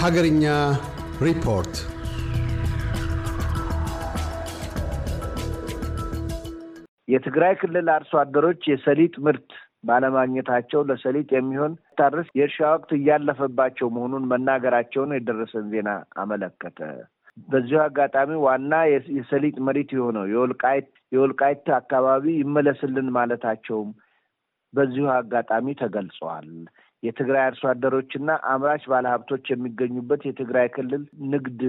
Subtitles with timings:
[0.00, 0.44] ሀገርኛ
[1.24, 1.74] ሪፖርት
[7.08, 9.48] የትግራይ ክልል አርሶ አደሮች የሰሊጥ ምርት
[9.84, 15.90] ባለማግኘታቸው ለሰሊጥ የሚሆን ታርስ የእርሻ ወቅት እያለፈባቸው መሆኑን መናገራቸውን የደረሰን ዜና
[16.22, 16.78] አመለከተ።
[17.48, 18.72] በዚሁ አጋጣሚ ዋና
[19.16, 23.90] የሰሊጥ መሬት የሆነው የወልቃይት የወልቃይት አካባቢ ይመለስልን ማለታቸውም
[24.74, 26.48] በዚሁ አጋጣሚ ተገልጸዋል።
[27.02, 31.60] የትግራይ አርሶ አደሮችና አምራች ባለሀብቶች የሚገኙበት የትግራይ ክልል ንግድ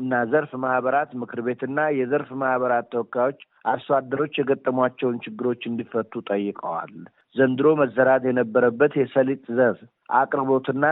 [0.00, 6.92] እና ዘርፍ ማህበራት ምክር ቤትና የዘርፍ ማህበራት ተወካዮች አርሶ አደሮች የገጠሟቸውን ችግሮች እንዲፈቱ ጠይቀዋል።
[7.36, 9.76] ዘንድሮ መዘራት የነበረበት የሰሊጥ ዘር
[10.20, 10.84] አቅርቦትና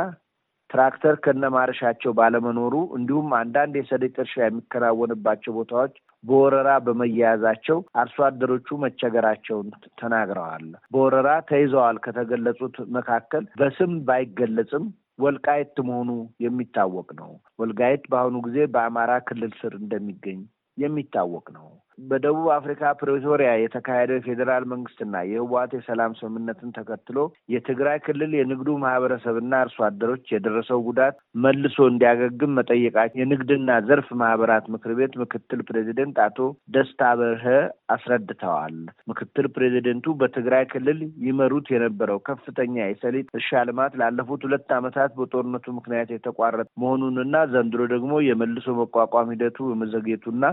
[0.71, 9.69] ትራክተር ከነማረሻቸው ባለመኖሩ እንዲሁም አንዳንድ የሰሊጥ እርሻ የሚከናወንባቸው ቦታዎች በወረራ በመያያዛቸው አርሶ አደሮቹ መቸገራቸውን
[10.01, 14.87] ተናግረዋል። በወረራ ተይዘዋል ከተገለጹት መካከል በስም ባይገለጽም
[15.19, 16.11] ወልቃይት መሆኑ
[16.45, 20.41] የሚታወቅ ነው። ወልቃይት በአሁኑ ጊዜ በአማራ ክልል ስር እንደሚገኝ
[20.79, 21.69] የሚታወቅ ነው።
[21.99, 27.19] በደቡብ አፍሪካ ፕሬቶሪያ የተካሄደው የፌዴራል መንግስትና የህወሓት የሰላም ስምምነትን ተከትሎ
[27.55, 34.95] የትግራይ ክልል የንግዱ ማህበረሰብና አርሶ አደሮች የደረሰው ጉዳት መልሶ እንዲያገግም መጠየቃቸው የንግድና ዘርፍ ማህበራት ምክር
[35.01, 36.39] ቤት ምክትል ፕሬዚደንት አቶ
[36.75, 37.45] ደስታ በርሀ
[37.95, 38.79] አስረድተዋል።
[39.11, 46.11] ምክትል ፕሬዚደንቱ በትግራይ ክልል ይመሩት የነበረው ከፍተኛ የሰሊጥ እርሻ ልማት ላለፉት ሁለት ዓመታት በጦርነቱ ምክንያት
[46.13, 50.45] የተቋረጠ መሆኑንና ዘንድሮ ደግሞ የመልሶ መቋቋም ሂደቱ በመዘግየቱና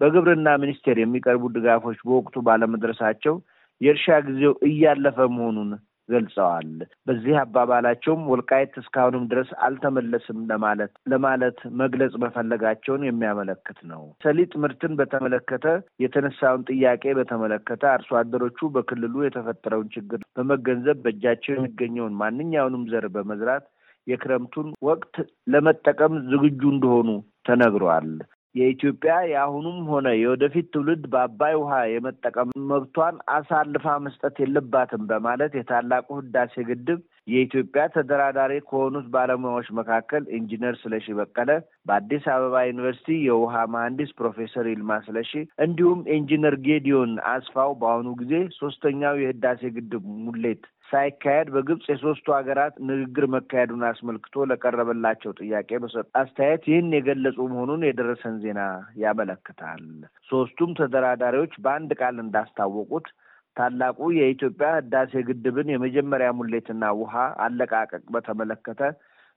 [0.00, 3.36] በግብርና ሚኒስቴር የሚቀርቡ ድጋፎች በወቅቱ ባለመድረሳቸው
[3.80, 5.70] የእርሻ ጊዜው እያለፈ መሆኑን
[6.08, 6.70] ገልጸዋል።
[7.08, 15.66] በዚህ አባባላቸውም ወልቃይት እስካሁንም ድረስ አልተመለስም ለማለት ለማለት መግለጽ መፈለጋቸውን የሚያመለክት ነው። ሰሊጥ ምርትን በተመለከተ
[16.04, 23.66] የተነሳውን ጥያቄ በተመለከተ አርሶ አደሮቹ በክልሉ የተፈጠረውን ችግር በመገንዘብ በእጃቸው የሚገኘውን ማንኛውንም ዘር በመዝራት
[24.06, 25.16] የክረምቱን ወቅት
[25.52, 27.08] ለመጠቀም ዝግጁ እንደሆኑ
[27.48, 28.10] ተነግሯል።
[28.54, 36.54] የኢትዮጵያ የአሁኑም ሆነ የወደፊት ትውልድ በአባይ ውሃ የመጠቀም መብቷን አሳልፋ መስጠት የለባትም በማለት የታላቁ ህዳሴ
[36.70, 41.50] ግድብ የኢትዮጵያ ተደራዳሪ ከሆኑት ባለሙያዎች መካከል ኢንጂነር ስለሺ በቀለ፣
[41.88, 45.32] በአዲስ አበባ ዩኒቨርሲቲ የውሃ መሐንዲስ ፕሮፌሰር ይልማ ስለሺ
[45.66, 53.24] እንዲሁም ኢንጂነር ጌዲዮን አስፋው በአሁኑ ጊዜ ሶስተኛው የህዳሴ ግድብ ሙሌት ሳይካሄድ በግብጽ የሶስቱ ሀገራት ንግግር
[53.34, 58.60] መካሄዱን አስመልክቶ ለቀረበላቸው ጥያቄ በሰጡ አስተያየት ይህን የገለጹ መሆኑን የደረሰን ዜና
[59.02, 59.84] ያመለክታል።
[60.30, 63.08] ሶስቱም ተደራዳሪዎች በአንድ ቃል እንዳስታወቁት
[63.56, 67.14] ታላቁ የኢትዮጵያ ህዳሴ ግድብን የመጀመሪያ ሙሌትና ውሃ
[67.44, 68.82] አለቃቀቅ በተመለከተ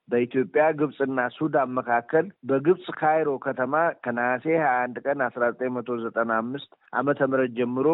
[0.09, 6.31] በኢትዮጵያ ግብጽና ሱዳን መካከል በግብጽ ካይሮ ከተማ ከነሐሴ ሀያ አንድ ቀን አስራ ዘጠኝ መቶ ዘጠና
[6.43, 7.87] አምስት ዓመተ ምህረት ጀምሮ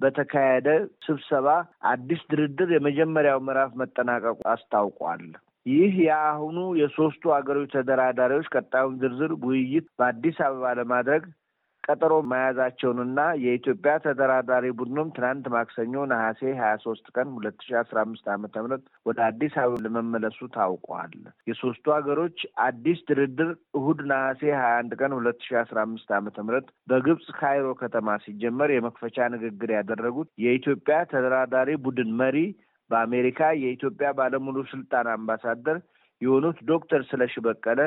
[0.00, 0.68] በተካሄደ
[1.06, 1.48] ስብሰባ
[1.90, 5.24] አዲስ ድርድር የመጀመሪያው ምዕራፍ መጠናቀቁ አስታውቋል።
[5.66, 11.24] ይህ የአሁኑ የሶስቱ ሀገሮች ተደራዳሪዎች ቀጣዩን ዝርዝር ውይይት በአዲስ አበባ ለማድረግ
[11.90, 18.26] ቀጠሮ መያዛቸውንና የኢትዮጵያ ተደራዳሪ ቡድኑም ትናንት ማክሰኞ ነሐሴ ሀያ ሶስት ቀን ሁለት ሺ አስራ አምስት
[18.34, 21.14] ዓመተ ምህረት ወደ አዲስ አበባ ለመመለሱ ታውቋል።
[21.50, 26.68] የሶስቱ ሀገሮች አዲስ ድርድር እሁድ ነሐሴ ሀያ አንድ ቀን ሁለት ሺ አስራ አምስት ዓመተ ምህረት
[26.90, 32.38] በግብጽ ካይሮ ከተማ ሲጀመር የመክፈቻ ንግግር ያደረጉት የኢትዮጵያ ተደራዳሪ ቡድን መሪ
[32.90, 35.76] በአሜሪካ የኢትዮጵያ ባለሙሉ ስልጣን አምባሳደር
[36.22, 37.80] የሆኑት ዶክተር ስለሺ በቀለ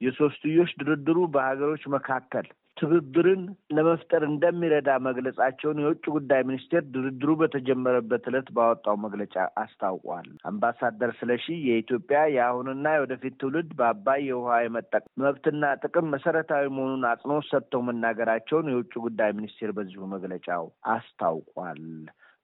[0.00, 3.42] የሶስትዮሽ ድርድሩ በሀገሮች መካከል ትብብርን
[3.74, 12.20] ለመፍጠር እንደሚረዳ መግለጻቸውን የውጭ ጉዳይ ሚኒስቴር ድርድሩ በተጀመረበት ዕለት ባወጣው መግለጫ አስታውቋል። አምባሳደር ስለሺ የኢትዮጵያ
[12.34, 19.32] የአሁንና የወደፊት ትውልድ በአባይ የውሃ የመጠቀም መብትና ጥቅም መሰረታዊ መሆኑን አጽንኦት ሰጥተው መናገራቸውን የውጭ ጉዳይ
[19.38, 21.82] ሚኒስቴር በዚሁ መግለጫው አስታውቋል።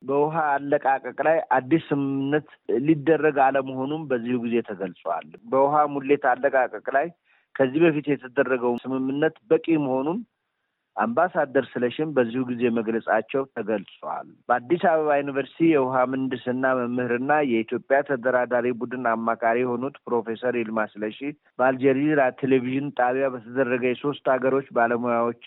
[0.02, 2.47] በውሃ አለቃቀቅ ላይ አዲስ ስምምነት
[2.84, 7.08] ሊደረግ አለመሆኑም በዚሁ ጊዜ ተገልጿል። በውሃ ሙሌት አለቃቀቅ ላይ
[7.55, 10.19] ከዚህ በፊት የተደረገው ስምምነት በቂ መሆኑን
[10.97, 19.07] አምባሳደር ስለሽም በዚሁ ጊዜ መግለጻቸው ተገልጿል። በአዲስ አበባ ዩኒቨርሲቲ የውሃ ምህንድስና መምህርና የኢትዮጵያ ተደራዳሪ ቡድን
[19.13, 21.19] አማካሪ የሆኑት ፕሮፌሰር ይልማ ስለሺ
[21.59, 25.42] በአልጀዚራ ቴሌቪዥን ጣቢያ በተደረገ የሶስት ሀገሮች ባለሙያዎች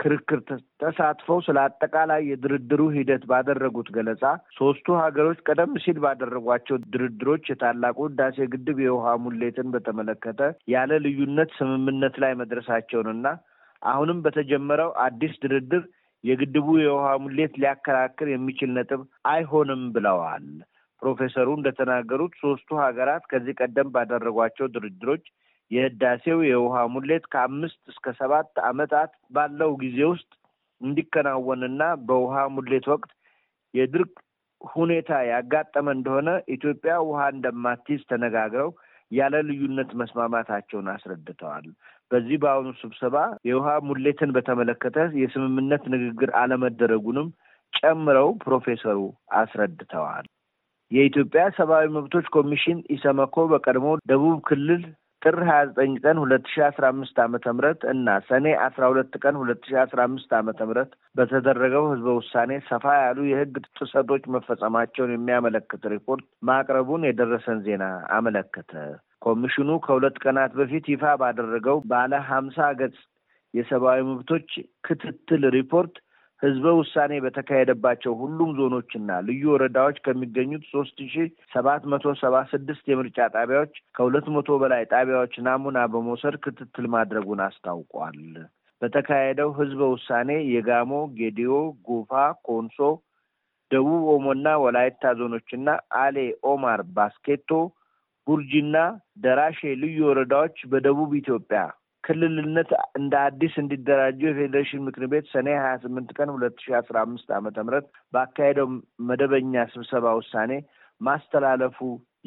[0.00, 0.38] ክርክር
[0.80, 4.22] ተሳትፈው ስለ አጠቃላይ የድርድሩ ሂደት ባደረጉት ገለጻ
[4.58, 10.40] ሶስቱ ሀገሮች ቀደም ሲል ባደረጓቸው ድርድሮች የታላቁ ህዳሴ ግድብ የውሃ ሙሌትን በተመለከተ
[10.74, 13.26] ያለ ልዩነት ስምምነት ላይ መድረሳቸውንና
[13.82, 15.84] አሁንም በተጀመረው አዲስ ድርድር
[16.24, 20.46] የግድቡ የውሃ ሙሌት ሊያከራክር የሚችል ነጥብ አይሆንም ብለዋል።
[21.02, 25.24] ፕሮፌሰሩ እንደተናገሩት ሶስቱ ሀገራት ከዚህ ቀደም ባደረጓቸው ድርድሮች
[25.70, 30.30] የህዳሴው የውሃ ሙሌት ከአምስት እስከ ሰባት ዓመታት ባለው ጊዜ ውስጥ
[30.80, 33.10] እንዲከናወንና በውሃ ሙሌት ወቅት
[33.74, 34.12] የድርቅ
[34.60, 38.70] ሁኔታ ያጋጠመ እንደሆነ ኢትዮጵያ ውሃ እንደማትይዝ ተነጋግረው
[39.12, 41.64] ያለ ልዩነት መስማማታቸውን አስረድተዋል።
[42.10, 43.16] በዚህ በአሁኑ ስብሰባ
[43.48, 47.28] የውሃ ሙሌትን በተመለከተ የስምምነት ንግግር አለመደረጉንም
[47.72, 48.98] ጨምረው ፕሮፌሰሩ
[49.40, 50.26] አስረድተዋል።
[50.90, 54.82] የኢትዮጵያ ሰብአዊ መብቶች ኮሚሽን ኢሰመኮ በቀድሞ ደቡብ ክልል
[55.22, 59.34] ጥር ሀያ ዘጠኝ ቀን ሁለት ሺ አስራ አምስት ዓመተ ምህረት እና ሰኔ አስራ ሁለት ቀን
[59.40, 65.84] ሁለት ሺ አስራ አምስት ዓመተ ምህረት በተደረገው ህዝበ ውሳኔ ሰፋ ያሉ የህግ ጥሰቶች መፈጸማቸውን የሚያመለክት
[65.94, 67.84] ሪፖርት ማቅረቡን የደረሰን ዜና
[68.16, 68.72] አመለከተ።
[69.26, 72.98] ኮሚሽኑ ከሁለት ቀናት በፊት ይፋ ባደረገው ባለ ሀምሳ ገጽ
[73.54, 74.50] የሰብአዊ መብቶች
[74.86, 75.94] ክትትል ሪፖርት
[76.42, 83.18] ህዝበ ውሳኔ በተካሄደባቸው ሁሉም ዞኖችና ልዩ ወረዳዎች ከሚገኙት ሶስት ሺ ሰባት መቶ ሰባ ስድስት የምርጫ
[83.34, 88.18] ጣቢያዎች ከሁለት መቶ በላይ ጣቢያዎች ናሙና በመውሰድ ክትትል ማድረጉን አስታውቋል።
[88.82, 91.52] በተካሄደው ህዝበ ውሳኔ የጋሞ፣ ጌዲዮ፣
[91.88, 92.12] ጎፋ፣
[92.48, 92.78] ኮንሶ፣
[93.70, 95.68] ደቡብ ኦሞና ወላይታ ዞኖችና
[96.02, 96.16] አሌ፣
[96.52, 97.50] አማሮ፣ ባስኬቶ፣
[98.26, 98.76] ቡርጂና
[99.22, 101.60] ደራሼ ልዩ ወረዳዎች በደቡብ ኢትዮጵያ
[102.04, 107.28] ክልልነት እንደ አዲስ እንዲደራጁ የፌዴሬሽን ምክር ቤት ሰኔ ሀያ ስምንት ቀን ሁለት ሺ አስራ አምስት
[107.38, 108.68] ዓመተ ምህረት ባካሄደው
[109.08, 110.52] መደበኛ ስብሰባ ውሳኔ
[111.00, 111.78] ማስተላለፉ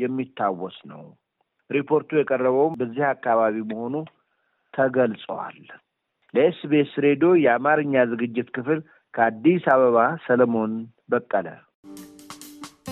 [0.04, 1.04] የሚታወስ ነው።
[1.70, 3.96] ሪፖርቱ የቀረበውም በዚህ አካባቢ መሆኑ
[4.74, 5.60] ተገልጸዋል።
[6.34, 8.80] ለኤስቢኤስ ሬዲዮ የአማርኛ ዝግጅት ክፍል
[9.14, 10.72] ከአዲስ አበባ ሰለሞን
[11.14, 11.48] በቀለ።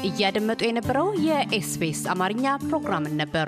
[0.04, 3.48] እያደመጡ የነበረው የኤስቢኤስ አማርኛ ፕሮግራምን ነበር።